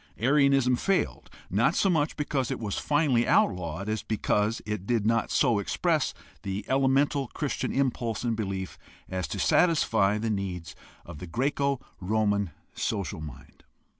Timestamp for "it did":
4.65-5.05